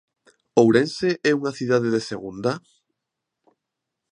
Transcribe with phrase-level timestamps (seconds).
[0.63, 2.51] ¿Ourense é unha cidade de segunda?